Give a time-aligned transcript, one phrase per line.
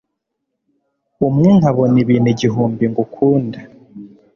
[1.27, 3.59] umwe nkabona ibintu igihumbi ngukunda